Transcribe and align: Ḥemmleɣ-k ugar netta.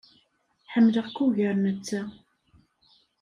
Ḥemmleɣ-k 0.73 1.17
ugar 1.25 1.55
netta. 1.63 2.01